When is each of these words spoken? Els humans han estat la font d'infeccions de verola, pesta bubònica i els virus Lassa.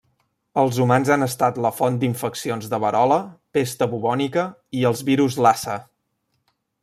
Els 0.59 0.77
humans 0.85 1.09
han 1.15 1.25
estat 1.25 1.59
la 1.65 1.71
font 1.79 1.99
d'infeccions 2.03 2.71
de 2.71 2.79
verola, 2.85 3.19
pesta 3.57 3.89
bubònica 3.93 4.49
i 4.81 4.83
els 4.93 5.05
virus 5.11 5.39
Lassa. 5.47 5.77